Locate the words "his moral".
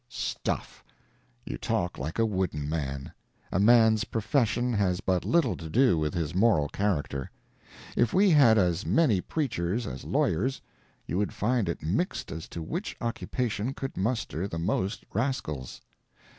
6.15-6.69